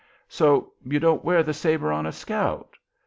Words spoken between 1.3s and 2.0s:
the sabre